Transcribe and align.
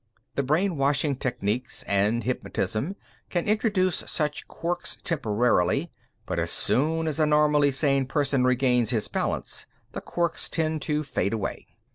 The 0.33 0.41
brainwashing 0.41 1.17
techniques 1.17 1.83
and 1.83 2.23
hypnotism 2.23 2.95
can 3.29 3.45
introduce 3.47 3.97
such 4.07 4.47
quirks 4.47 4.97
temporarily, 5.03 5.91
but 6.25 6.39
as 6.39 6.49
soon 6.49 7.05
as 7.05 7.19
a 7.19 7.27
normally 7.27 7.69
sane 7.69 8.07
person 8.07 8.43
regains 8.43 8.89
his 8.89 9.07
balance, 9.07 9.67
the 9.91 10.01
quirks 10.01 10.49
tend 10.49 10.81
to 10.81 11.03
fade 11.03 11.33
away. 11.33 11.67